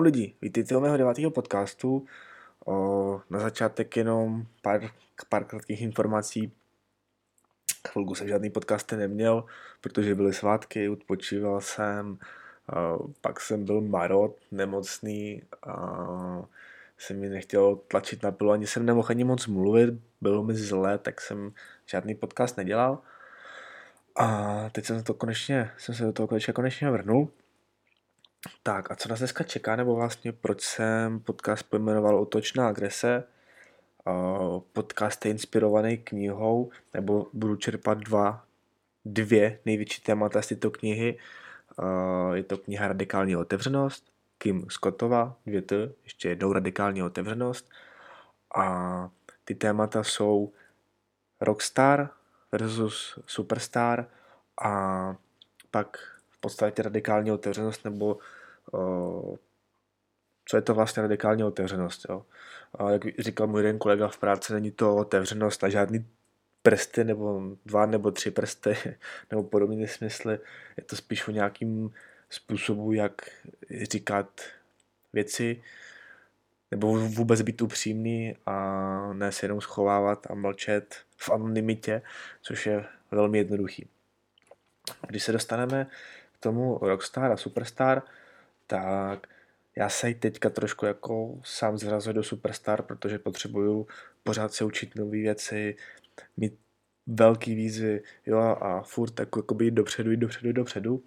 [0.00, 2.06] Čau lidi, vítejte u mého devátého podcastu.
[2.66, 4.90] O, na začátek jenom pár,
[5.28, 6.52] pár krátkých informací.
[7.88, 9.44] Chvilku jsem žádný podcasty neměl,
[9.80, 12.18] protože byly svátky, odpočíval jsem,
[12.72, 16.42] o, pak jsem byl marot, nemocný, a
[16.98, 20.98] jsem mi nechtěl tlačit na pilu, ani jsem nemohl ani moc mluvit, bylo mi zle,
[20.98, 21.52] tak jsem
[21.86, 22.98] žádný podcast nedělal.
[24.16, 27.28] A teď jsem, to konečně, jsem se do toho konečně, konečně vrnul.
[28.62, 33.24] Tak a co nás dneska čeká, nebo vlastně proč jsem podcast pojmenoval Otočná agrese?
[34.72, 38.44] Podcast je inspirovaný knihou, nebo budu čerpat dva,
[39.04, 41.18] dvě největší témata z této knihy.
[42.34, 47.70] Je to kniha Radikální otevřenost, Kim Scottova, dvě t, ještě jednou Radikální otevřenost.
[48.56, 49.10] A
[49.44, 50.52] ty témata jsou
[51.40, 52.10] Rockstar
[52.52, 54.06] versus Superstar
[54.62, 55.16] a
[55.70, 55.98] pak
[56.40, 58.18] podstatě radikální otevřenost, nebo
[58.72, 59.36] uh,
[60.44, 62.06] co je to vlastně radikální otevřenost.
[62.08, 62.24] Jo?
[62.74, 66.06] A jak říkal můj jeden kolega v práci, není to otevřenost na žádný
[66.62, 68.76] prsty, nebo dva nebo tři prsty,
[69.30, 70.38] nebo podobné smysly.
[70.76, 71.92] Je to spíš o nějakým
[72.30, 73.22] způsobu, jak
[73.82, 74.40] říkat
[75.12, 75.62] věci,
[76.70, 82.02] nebo vůbec být upřímný a ne se jenom schovávat a mlčet v anonymitě,
[82.42, 83.88] což je velmi jednoduchý.
[85.08, 85.86] Když se dostaneme
[86.40, 88.02] tomu Rockstar a Superstar,
[88.66, 89.26] tak
[89.76, 93.86] já se teďka trošku jako sám zrazuji do Superstar, protože potřebuju
[94.22, 95.76] pořád se učit nové věci,
[96.36, 96.58] mít
[97.06, 101.02] velký výzvy, jo, a furt jako, jako jít dopředu, jít dopředu, jít dopředu.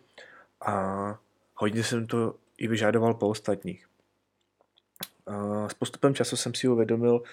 [0.66, 1.20] A
[1.56, 3.88] hodně jsem to i vyžadoval po ostatních.
[5.28, 7.24] A s postupem času jsem si uvědomil,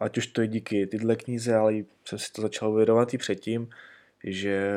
[0.00, 3.70] ať už to je díky tyhle knize, ale jsem si to začal uvědomovat i předtím,
[4.24, 4.72] že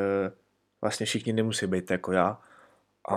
[0.80, 2.40] vlastně všichni nemusí být jako já
[3.08, 3.16] a,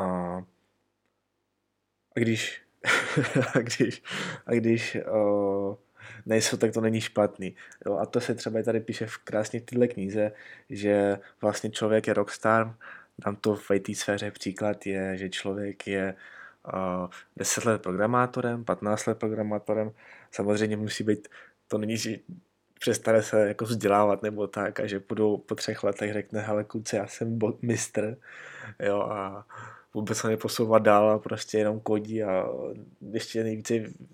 [2.15, 2.61] a když,
[3.55, 4.03] a když,
[4.45, 5.77] a když o,
[6.25, 7.55] nejsou, tak to není špatný.
[7.85, 10.31] Jo, a to se třeba tady píše v krásně v téhle knize,
[10.69, 12.75] že vlastně člověk je rockstar,
[13.25, 16.15] Dám to v IT sféře příklad je, že člověk je
[16.73, 19.91] uh, 10 let programátorem, 15 let programátorem,
[20.31, 21.27] samozřejmě musí být,
[21.67, 22.17] to není, že
[22.79, 26.95] přestane se jako vzdělávat nebo tak a že budou po třech letech řekne, hele kluci,
[26.95, 28.17] já jsem mistr,
[28.79, 29.45] jo, a
[29.93, 32.45] vůbec se neposouvat dál a prostě jenom kodí a
[33.11, 33.73] ještě nejvíce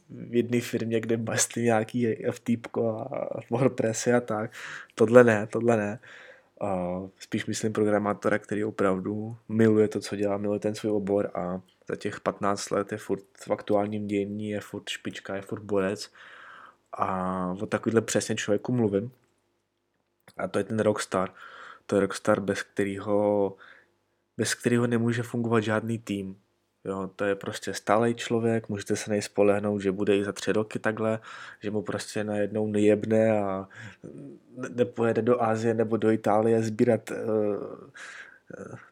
[0.09, 4.51] v jedné firmě, kde bastí nějaký FTPko a WordPressy a tak.
[4.95, 5.99] Tohle ne, tohle ne.
[6.61, 11.61] A spíš myslím programátora, který opravdu miluje to, co dělá, miluje ten svůj obor a
[11.89, 16.11] za těch 15 let je furt v aktuálním dění, je furt špička, je furt borec
[16.93, 19.11] a o takovýhle přesně člověku mluvím.
[20.37, 21.33] A to je ten rockstar.
[21.85, 23.55] To je rockstar, bez kterého
[24.37, 26.37] bez kterého nemůže fungovat žádný tým.
[26.85, 30.51] Jo, to je prostě stálej člověk, můžete se nej spolehnout, že bude i za tři
[30.51, 31.19] roky takhle,
[31.59, 33.67] že mu prostě najednou nejebne a
[34.69, 37.15] nepojede do Ázie nebo do Itálie sbírat eh,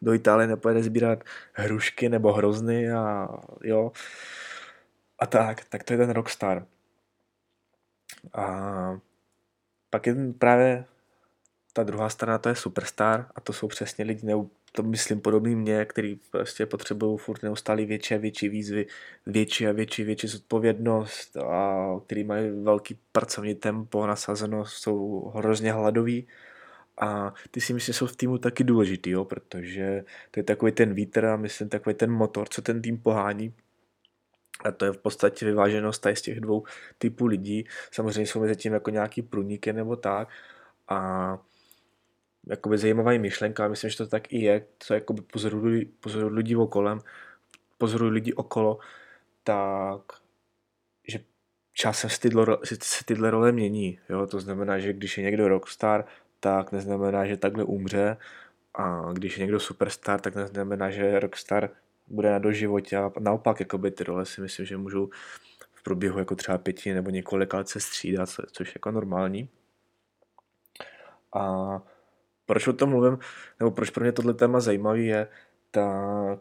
[0.02, 3.28] do Itálie nepojede sbírat hrušky nebo hrozny a
[3.64, 3.92] jo.
[5.18, 6.66] A tak, tak to je ten rockstar.
[8.34, 9.00] A
[9.90, 10.84] pak je právě
[11.72, 15.56] ta druhá strana, to je superstar a to jsou přesně lidi, nebo to myslím podobný
[15.56, 18.86] mě, který prostě potřebují furt neustále větší a větší výzvy,
[19.26, 26.28] větší a větší, větší zodpovědnost a který mají velký pracovní tempo, nasazenost, jsou hrozně hladoví
[27.00, 30.72] a ty si myslím, že jsou v týmu taky důležitý, jo, protože to je takový
[30.72, 33.54] ten vítr a myslím takový ten motor, co ten tým pohání.
[34.64, 36.64] A to je v podstatě vyváženost tady z těch dvou
[36.98, 37.64] typů lidí.
[37.90, 40.28] Samozřejmě jsou mezi tím jako nějaký průniky nebo tak.
[40.88, 41.38] A
[42.46, 46.98] jakoby zajímavá myšlenka, myslím, že to tak i je, co jakoby pozorují, pozorují lidi okolem,
[47.78, 48.78] pozorují lidi okolo,
[49.44, 50.00] tak
[51.08, 51.18] že
[51.72, 52.46] časem se tyhle,
[52.82, 53.98] se tyhle role mění.
[54.08, 54.26] Jo?
[54.26, 56.04] To znamená, že když je někdo rockstar,
[56.40, 58.16] tak neznamená, že takhle umře
[58.74, 61.70] a když je někdo superstar, tak neznamená, že rockstar
[62.12, 65.10] bude na doživotě a naopak jakoby ty role si myslím, že můžou
[65.72, 69.48] v průběhu jako třeba pěti nebo několik let se střídat, což je jako normální.
[71.34, 71.82] A
[72.46, 73.18] proč o tom mluvím,
[73.60, 75.28] nebo proč pro mě tohle téma zajímavý je,
[75.70, 76.40] tak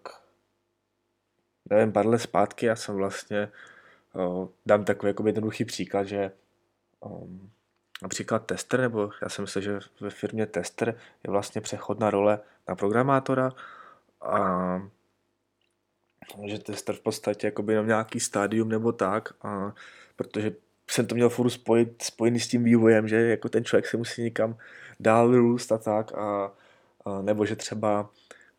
[1.69, 3.51] nevím, pár let zpátky já jsem vlastně,
[4.15, 6.31] o, dám takový jako jednoduchý příklad, že
[6.99, 7.27] o,
[8.01, 12.75] například tester, nebo já jsem myslel, že ve firmě tester je vlastně přechodná role na
[12.75, 13.51] programátora
[14.21, 14.81] a
[16.45, 19.73] že tester v podstatě jako by jenom nějaký stádium nebo tak, a
[20.15, 20.51] protože
[20.89, 24.23] jsem to měl furt spojit, spojený s tím vývojem, že jako ten člověk se musí
[24.23, 24.57] někam
[24.99, 26.51] dál růst a tak, a,
[27.05, 28.09] a nebo že třeba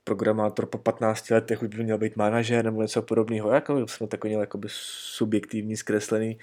[0.05, 3.53] programátor po 15 letech už by měl být manažer nebo něco podobného.
[3.53, 6.39] Jako jsme takový měl jakoby subjektivní, zkreslený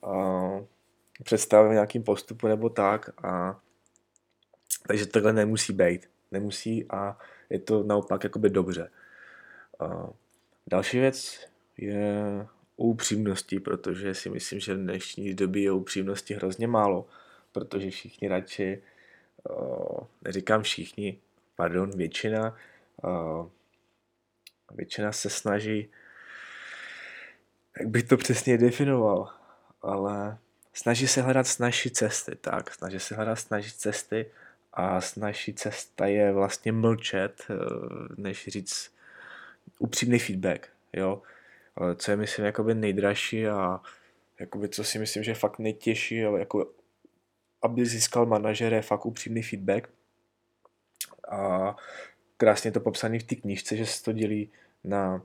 [0.00, 0.60] uh,
[1.24, 3.10] představy v nějakým postupu nebo tak.
[3.24, 3.60] A,
[4.88, 6.10] takže takhle nemusí být.
[6.30, 7.18] Nemusí a
[7.50, 8.90] je to naopak jakoby dobře.
[9.80, 10.10] Uh,
[10.66, 12.46] další věc je
[12.76, 17.08] upřímnosti, protože si myslím, že v dnešní době je upřímnosti hrozně málo,
[17.52, 18.82] protože všichni radši,
[20.22, 21.18] neříkám všichni,
[21.56, 22.56] pardon, většina,
[23.04, 23.48] uh,
[24.74, 25.88] většina se snaží,
[27.78, 29.30] jak bych to přesně definoval,
[29.82, 30.38] ale
[30.72, 34.30] snaží se hledat snažší cesty, tak, snaží se hledat snažší cesty
[34.72, 37.46] a snažší cesta je vlastně mlčet,
[38.16, 38.93] než říct
[39.78, 41.22] upřímný feedback, jo,
[41.96, 43.80] co je myslím jakoby nejdražší a
[44.40, 46.70] jakoby, co si myslím, že je fakt nejtěžší, ale jako
[47.62, 49.88] aby získal manažer je fakt upřímný feedback
[51.30, 51.76] a
[52.36, 54.50] krásně to popsané v té knížce, že se to dělí
[54.84, 55.22] na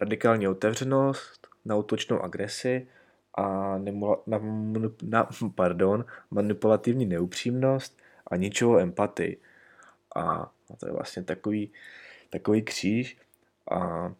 [0.00, 2.88] radikální otevřenost, na útočnou agresi
[3.34, 4.40] a nemula, na,
[5.02, 9.40] na, pardon, manipulativní neupřímnost a ničeho empatii.
[10.16, 11.72] A to je vlastně takový,
[12.30, 13.18] takový kříž.
[13.70, 14.12] A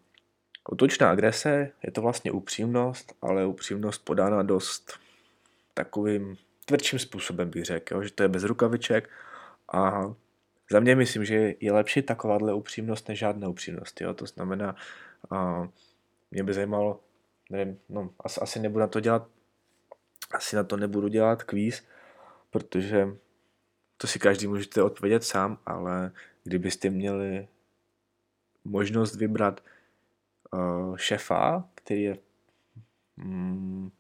[0.71, 4.99] útočná agrese je to vlastně upřímnost, ale upřímnost podána dost
[5.75, 9.11] takovým tvrdším způsobem bych řekl, že to je bez rukaviček
[9.73, 10.13] a
[10.71, 14.01] za mě myslím, že je lepší takováhle upřímnost než žádná upřímnost.
[14.01, 14.15] Jo?
[14.15, 14.77] To znamená,
[15.31, 15.69] a
[16.31, 17.01] mě by zajímalo,
[17.51, 19.29] nevím, no, asi, asi nebudu na to dělat,
[20.31, 21.85] asi na to nebudu dělat kvíz,
[22.51, 23.09] protože
[23.97, 26.13] to si každý můžete odpovědět sám, ale
[26.45, 27.49] kdybyste měli
[28.65, 29.61] možnost vybrat
[30.53, 32.19] uh, šefa, který je,
[33.17, 33.91] mm,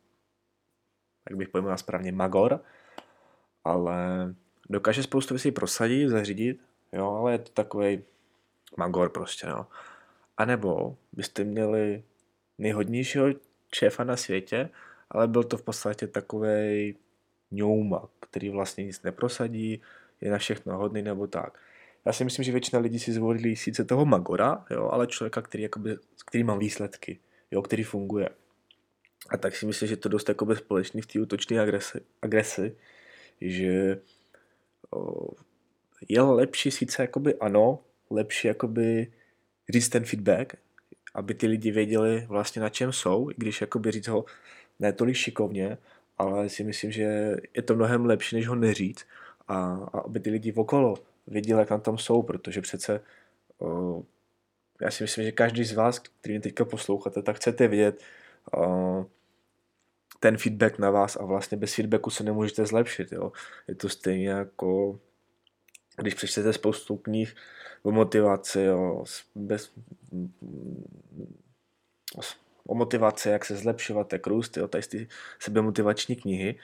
[1.30, 2.60] jak bych pojmenoval správně, magor,
[3.64, 3.94] ale
[4.70, 6.60] dokáže spoustu věcí prosadit, zařídit,
[6.92, 8.02] jo, ale je to takový
[8.76, 9.66] magor prostě, no.
[10.36, 12.02] A nebo byste měli
[12.58, 13.26] nejhodnějšího
[13.74, 14.70] šéfa na světě,
[15.10, 16.96] ale byl to v podstatě takový
[17.50, 19.82] ňouma, který vlastně nic neprosadí,
[20.20, 21.58] je na všechno hodný nebo tak.
[22.06, 25.62] Já si myslím, že většina lidí si zvolili sice toho Magora, jo, ale člověka, který,
[25.62, 27.18] jakoby, který má výsledky,
[27.50, 28.28] jo, který funguje.
[29.30, 32.76] A tak si myslím, že to dost jakoby společný v té útočné agresi, agresi,
[33.40, 34.00] že
[34.90, 35.28] o,
[36.08, 37.78] je lepší sice jakoby ano,
[38.10, 39.12] lepší jakoby
[39.68, 40.54] říct ten feedback,
[41.14, 44.24] aby ty lidi věděli vlastně na čem jsou, i když jakoby říct ho
[44.78, 45.78] ne tolik šikovně,
[46.18, 49.06] ale si myslím, že je to mnohem lepší, než ho neříct
[49.48, 49.54] a,
[49.92, 50.94] a aby ty lidi okolo
[51.30, 53.00] věděli, jak na tom jsou, protože přece
[54.80, 58.02] já si myslím, že každý z vás, který mě teďka posloucháte, tak chcete vědět
[60.20, 63.12] ten feedback na vás a vlastně bez feedbacku se nemůžete zlepšit.
[63.12, 63.32] Jo.
[63.68, 64.98] Je to stejně jako
[65.96, 67.34] když přečtete spoustu knih
[67.82, 69.04] o motivaci, o,
[69.34, 69.72] bez,
[72.66, 76.58] o motivaci, jak se zlepšovat, jak růst, jo, tady ty sebemotivační knihy,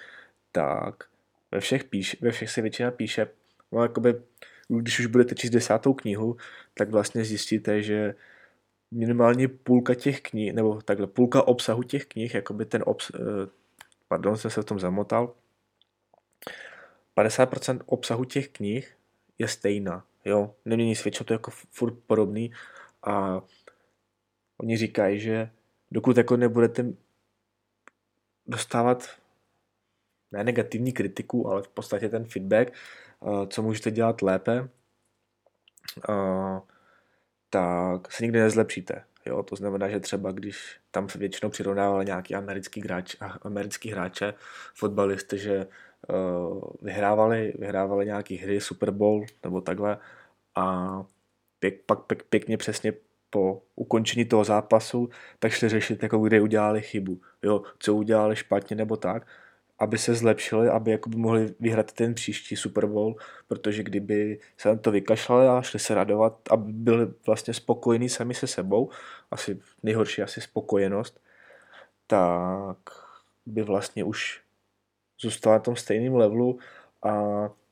[0.53, 1.05] tak
[1.51, 3.29] ve všech, píš, ve všech se většina píše,
[3.73, 4.23] no, jakoby,
[4.69, 6.37] když už budete číst desátou knihu,
[6.75, 8.15] tak vlastně zjistíte, že
[8.91, 13.19] minimálně půlka těch knih, nebo takhle půlka obsahu těch knih, jakoby ten obs, eh,
[14.09, 15.35] pardon, jsem se v tom zamotal,
[17.15, 18.96] 50% obsahu těch knih
[19.39, 22.53] je stejná, jo, nemění se většinou to jako furt podobný
[23.03, 23.43] a
[24.58, 25.51] oni říkají, že
[25.91, 26.87] dokud jako nebudete
[28.46, 29.08] dostávat
[30.32, 32.73] ne negativní kritiku, ale v podstatě ten feedback,
[33.49, 34.69] co můžete dělat lépe,
[36.08, 36.61] eh,
[37.51, 39.05] tak se nikdy nezlepšíte.
[39.27, 44.35] Jo, to znamená, že třeba když tam se většinou přirovnávali nějaký americký, hráč, americký hráče,
[44.75, 45.67] fotbalisty, že
[46.08, 49.99] uh, vyhrávali, vyhrávali nějaký hry, Super Bowl nebo takhle
[50.55, 51.06] a
[51.58, 52.93] pěk, pak pěk, pěkně přesně
[53.31, 55.08] po ukončení toho zápasu,
[55.39, 59.27] tak šli řešit, jako kde udělali chybu, jo, co udělali špatně nebo tak,
[59.79, 63.17] aby se zlepšili, aby jakoby mohli vyhrát ten příští Super Bowl,
[63.49, 68.35] protože kdyby se na to vykašlali a šli se radovat a byli vlastně spokojení sami
[68.35, 68.91] se sebou,
[69.31, 71.21] asi nejhorší asi spokojenost,
[72.06, 72.79] tak
[73.47, 74.41] by vlastně už
[75.21, 76.59] zůstali na tom stejném levelu
[77.03, 77.23] a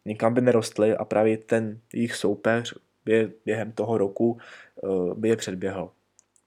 [0.05, 4.39] nikam by nerostli a právě ten jejich soupeř by během toho roku
[4.85, 5.91] eh, by je předběhl.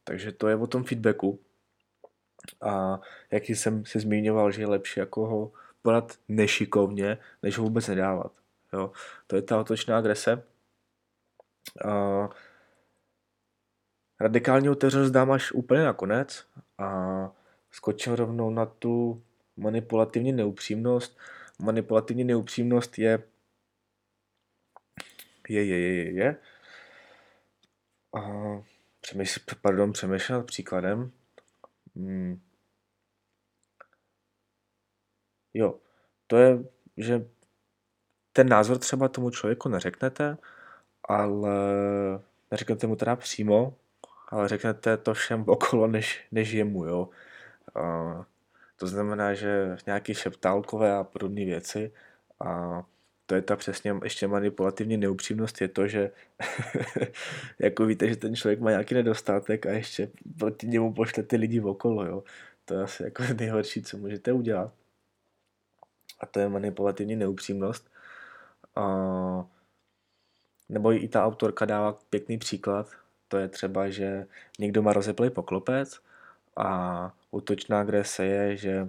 [0.04, 1.40] Takže to je o tom feedbacku.
[2.62, 3.02] A
[3.32, 5.52] jak jsem se zmiňoval, že je lepší jako ho
[5.82, 8.32] podat nešikovně, než ho vůbec nedávat.
[8.74, 8.92] Jo?
[9.28, 10.44] To je ta otočná agrese.
[11.86, 12.30] A
[14.20, 16.46] radikální otevřenost dám až úplně nakonec
[16.78, 16.90] a
[17.72, 19.24] skočím rovnou na tu
[19.58, 21.18] manipulativní neupřímnost.
[21.60, 23.24] Manipulativní neupřímnost je
[25.50, 26.38] je, je, je, je, je
[28.12, 28.64] Uh,
[29.02, 31.12] přemýšl, pardon, přemýšlel příkladem.
[31.98, 32.42] Hmm.
[35.54, 35.80] Jo,
[36.28, 36.60] to je,
[36.98, 37.26] že
[38.34, 40.38] ten názor třeba tomu člověku neřeknete,
[41.04, 41.50] ale
[42.52, 43.76] neřeknete mu teda přímo,
[44.30, 47.10] ale řeknete to všem okolo, než, než jemu, jo.
[47.76, 48.24] Uh,
[48.76, 51.94] to znamená, že nějaký šeptálkové a podobné věci
[52.46, 52.84] a
[53.28, 56.12] to je ta přesně ještě manipulativní neupřímnost, je to, že
[57.60, 61.62] jako víte, že ten člověk má nějaký nedostatek a ještě proti němu pošle ty lidi
[61.62, 62.24] okolo, jo.
[62.66, 64.74] To je asi jako nejhorší, co můžete udělat.
[66.20, 67.92] A to je manipulativní neupřímnost.
[68.76, 68.84] A,
[70.70, 72.90] nebo i ta autorka dává pěkný příklad,
[73.28, 74.28] to je třeba, že
[74.60, 76.00] někdo má rozeplej poklopec
[76.58, 78.88] a útočná agrese je, že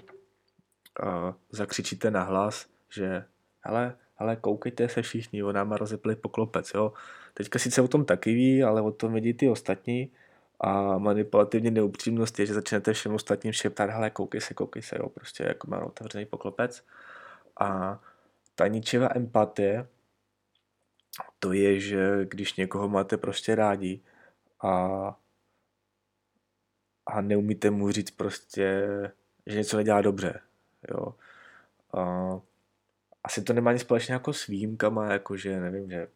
[1.50, 3.24] zakřičíte na hlas, že
[3.60, 6.92] hele, hele, koukejte se všichni, ona má rozeplej poklopec, jo.
[7.34, 10.12] Teďka sice o tom taky ví, ale o tom vidí ty ostatní
[10.60, 15.08] a manipulativně neupřímnost je, že začnete všem ostatním šeptat, hele, koukej se, koukej se, jo,
[15.08, 16.84] prostě jako má otevřený poklopec.
[17.60, 18.00] A
[18.54, 19.88] ta ničivá empatie,
[21.38, 24.00] to je, že když někoho máte prostě rádi
[24.62, 24.72] a,
[27.06, 28.88] a neumíte mu říct prostě,
[29.46, 30.40] že něco nedělá dobře,
[30.90, 31.14] jo.
[31.92, 32.40] A,
[33.28, 36.08] asi to nemá nic společného jako s výjimkama, jakože nevím, že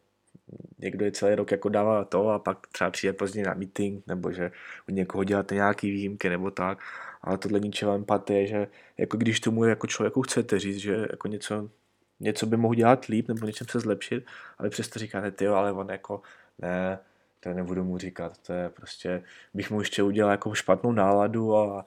[0.79, 4.31] někdo je celý rok jako dává to a pak třeba přijde pozdě na meeting, nebo
[4.31, 4.51] že
[4.89, 6.79] u někoho děláte nějaký výjimky nebo tak,
[7.21, 8.67] ale tohle ničeho empatie, že
[8.97, 11.69] jako když tomu jako člověku chcete říct, že jako něco,
[12.19, 14.25] něco by mohl dělat líp nebo něčem se zlepšit,
[14.57, 16.21] ale přesto říkáte, ty ale on jako
[16.59, 16.99] ne,
[17.43, 19.23] to nebudu mu říkat, to je prostě,
[19.53, 21.85] bych mu ještě udělal jako špatnou náladu a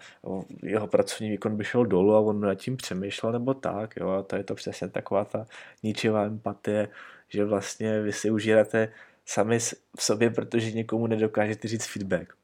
[0.63, 4.23] jeho pracovní výkon by šel dolů a on nad tím přemýšlel nebo tak, jo, a
[4.23, 5.47] to je to přesně taková ta
[5.83, 6.89] ničivá empatie,
[7.29, 8.93] že vlastně vy si užíráte
[9.25, 9.59] sami
[9.97, 12.35] v sobě, protože někomu nedokážete říct feedback.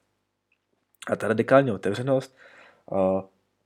[1.07, 2.37] A ta radikální otevřenost,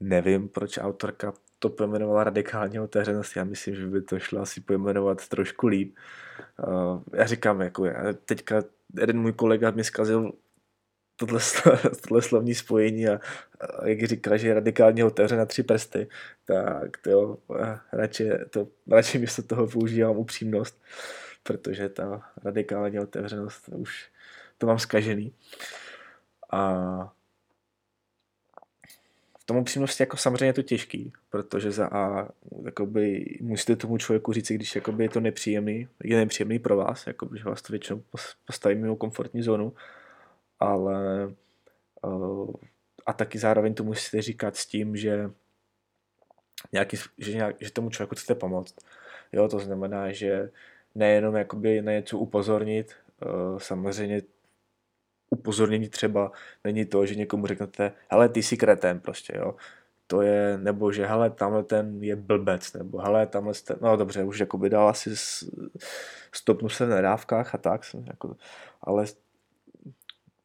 [0.00, 5.28] nevím, proč autorka to pojmenovala radikální otevřenost, já myslím, že by to šlo asi pojmenovat
[5.28, 5.96] trošku líp.
[7.12, 8.62] Já říkám, jako já teďka
[8.98, 10.32] jeden můj kolega mi zkazil
[11.16, 11.40] tohle,
[12.08, 13.20] tohle slovní spojení a,
[13.60, 16.08] a jak říká, že je radikálně otevřen na tři prsty,
[16.44, 17.38] tak to jo,
[17.92, 20.82] radši, to, radši místo toho používám upřímnost,
[21.42, 24.10] protože ta radikální otevřenost už
[24.58, 25.34] to mám zkažený.
[26.52, 27.15] A
[29.46, 32.28] v tom upřímnosti jako samozřejmě je to těžký, protože za A
[32.64, 37.38] jakoby, musíte tomu člověku říct, když jakoby je to nepříjemný, je nepříjemný pro vás, jakoby,
[37.38, 38.02] že vás to většinou
[38.46, 39.72] postaví mimo komfortní zónu,
[40.60, 41.26] ale
[42.02, 42.54] uh,
[43.06, 45.30] a taky zároveň to musíte říkat s tím, že,
[46.72, 48.74] nějaký, že, nějak, že tomu člověku chcete pomoct.
[49.32, 50.50] Jo, to znamená, že
[50.94, 52.92] nejenom jakoby na něco upozornit,
[53.26, 54.22] uh, samozřejmě
[55.30, 56.32] upozornění třeba
[56.64, 59.54] není to, že někomu řeknete, hele, ty jsi kretén prostě, jo.
[60.06, 64.24] To je, nebo že hele, tamhle ten je blbec, nebo hele, tamhle ten, no dobře,
[64.24, 65.10] už jako by dal asi
[66.32, 68.36] stopnu se na dávkách a tak, jako,
[68.82, 69.04] ale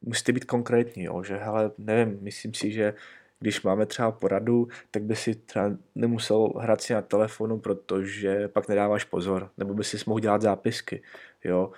[0.02, 2.94] musíte být konkrétní, jo, že hele, nevím, myslím si, že
[3.40, 8.68] když máme třeba poradu, tak by si třeba nemusel hrát si na telefonu, protože pak
[8.68, 11.02] nedáváš pozor, nebo by si mohl dělat zápisky,
[11.44, 11.72] jo.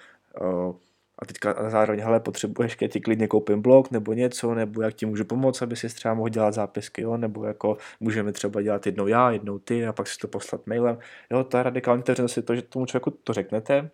[1.18, 5.06] A teďka zároveň, hele, potřebuješ, keď ti klidně koupím blog nebo něco, nebo jak ti
[5.06, 9.06] můžu pomoct, aby si třeba mohl dělat zápisky, jo, nebo jako můžeme třeba dělat jednou
[9.06, 10.98] já, jednou ty a pak si to poslat mailem.
[11.30, 13.90] Jo, ta radikální otevřenost je to, že tomu člověku to řeknete,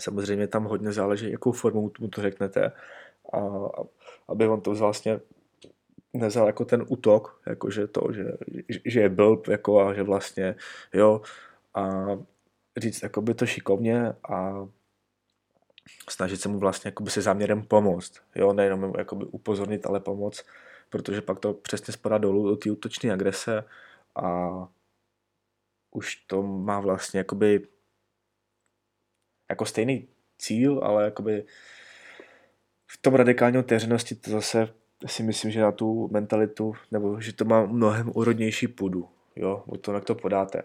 [0.00, 2.72] samozřejmě tam hodně záleží, jakou formou mu to řeknete,
[3.32, 3.40] a,
[4.28, 5.20] aby on to vlastně
[6.14, 8.24] nezal jako ten útok, jako že to, že,
[8.84, 10.54] že je blb, jako a že vlastně,
[10.94, 11.20] jo,
[11.74, 12.06] a
[12.76, 14.68] říct by to šikovně a
[16.10, 20.44] snažit se mu vlastně jakoby se záměrem pomoct, jo, nejenom jakoby upozornit, ale pomoct,
[20.90, 23.64] protože pak to přesně spadá dolů do té útočné agrese
[24.14, 24.50] a
[25.90, 27.68] už to má vlastně jakoby
[29.50, 31.44] jako stejný cíl, ale jakoby
[32.86, 34.68] v tom radikální otevřenosti to zase
[35.06, 39.76] si myslím, že na tu mentalitu, nebo že to má mnohem úrodnější půdu, jo, o
[39.76, 40.62] tom, jak to podáte.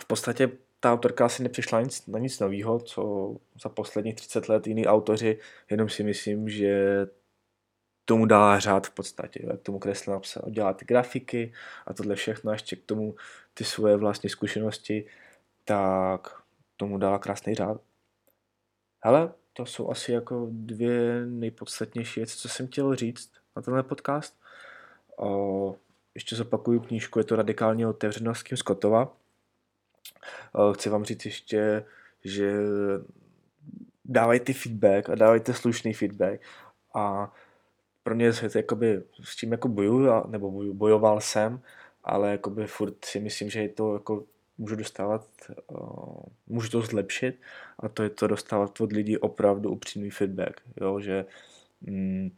[0.00, 0.50] V podstatě
[0.84, 5.38] ta autorka asi nepřišla nic, na nic nového, co za posledních 30 let jiní autoři,
[5.70, 7.06] jenom si myslím, že
[8.04, 11.52] tomu dala řád v podstatě, jak tomu kresl napsal, dělá ty grafiky
[11.86, 13.14] a tohle všechno, a ještě k tomu
[13.54, 15.06] ty svoje vlastní zkušenosti,
[15.64, 16.42] tak
[16.76, 17.80] tomu dala krásný řád.
[19.04, 24.40] Hele, to jsou asi jako dvě nejpodstatnější věci, co jsem chtěl říct na tenhle podcast.
[25.16, 25.76] O,
[26.14, 29.23] ještě zopakuju knížku, je to Radikální otevřenost Kim Scottova.
[30.74, 31.84] Chci vám říct ještě,
[32.24, 32.52] že
[34.04, 36.40] dávajte feedback a dávajte slušný feedback.
[36.94, 37.32] A
[38.02, 41.60] pro mě je to jakoby, s čím jako bojuju, nebo bojoval jsem,
[42.04, 44.24] ale jakoby furt si myslím, že je to jako
[44.58, 45.26] můžu dostávat,
[45.70, 47.40] uh, můžu to zlepšit
[47.78, 51.24] a to je to dostávat od lidí opravdu upřímný feedback, jo, že
[51.80, 52.30] mm,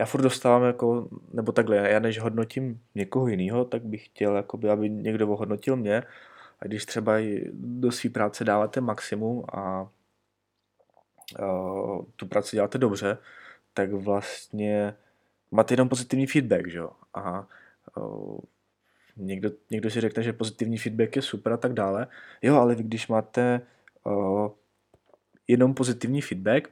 [0.00, 4.70] já furt dostávám jako, nebo takhle, já než hodnotím někoho jiného, tak bych chtěl, jakoby,
[4.70, 6.02] aby někdo ohodnotil mě
[6.60, 7.12] a když třeba
[7.52, 9.88] do své práce dáváte maximum a
[11.40, 13.18] uh, tu práci děláte dobře,
[13.74, 14.94] tak vlastně
[15.50, 16.90] máte jenom pozitivní feedback, že jo?
[17.14, 17.46] A
[17.96, 18.38] uh,
[19.16, 22.06] někdo, někdo si řekne, že pozitivní feedback je super a tak dále.
[22.42, 23.60] Jo, ale vy když máte
[24.04, 24.50] uh,
[25.48, 26.70] jenom pozitivní feedback,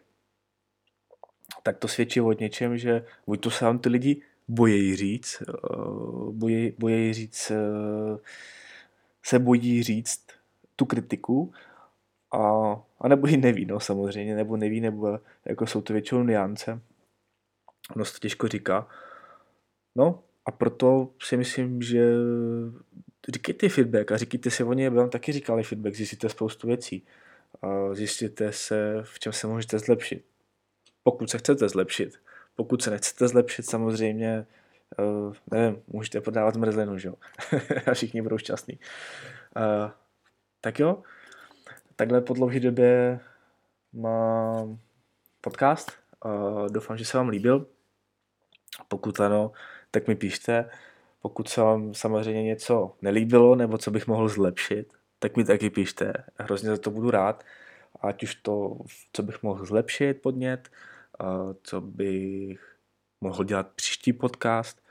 [1.63, 6.33] tak to svědčí o něčem, že buď to se vám ty lidi bojí říct, uh,
[6.33, 8.19] bojí, bojí říct, uh,
[9.25, 10.27] se bojí říct
[10.77, 11.53] tu kritiku,
[12.33, 16.81] a, a nebo ji neví, no samozřejmě, nebo neví, nebo jako jsou to většinou niance.
[17.97, 18.89] Ono se to těžko říká.
[19.97, 22.15] No a proto si myslím, že
[23.29, 27.07] říkejte feedback a říkejte si o ně, vám taky říkali feedback, zjistíte spoustu věcí.
[27.63, 30.25] A zjistíte se, v čem se můžete zlepšit.
[31.03, 32.21] Pokud se chcete zlepšit.
[32.57, 34.47] Pokud se nechcete zlepšit, samozřejmě,
[34.99, 37.15] uh, nevím, můžete podávat mrzlinu, že jo?
[37.91, 38.79] a všichni budou šťastní.
[39.57, 39.91] Uh,
[40.61, 41.03] tak jo,
[41.97, 43.21] takhle po dlouhé době
[43.93, 44.79] mám
[45.41, 45.93] podcast.
[46.25, 47.67] Uh, doufám, že se vám líbil.
[48.89, 49.53] Pokud ano,
[49.91, 50.71] tak mi píšte.
[51.23, 56.13] Pokud se vám samozřejmě něco nelíbilo nebo co bych mohl zlepšit, tak mi taky píšte.
[56.39, 57.45] Hrozně za to budu rád.
[58.01, 58.79] Ať už to,
[59.13, 60.71] co bych mohl zlepšit podnět,
[61.63, 62.77] co bych
[63.21, 64.82] mohl dělat příští podcast.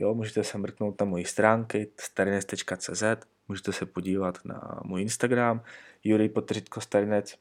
[0.00, 3.02] Jo, můžete se mrknout na moji stránky starines.cz,
[3.48, 5.62] můžete se podívat na můj Instagram,
[6.04, 7.38] Jurij Potřitko Starinec.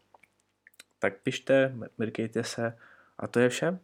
[1.00, 2.78] Tak pište, mrkejte se
[3.18, 3.80] a to je vše.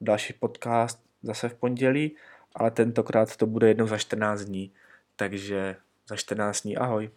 [0.00, 2.16] Další podcast zase v pondělí,
[2.54, 4.72] ale tentokrát to bude jednou za 14 dní.
[5.16, 5.76] Takže
[6.08, 7.10] za 14 dní ahoj.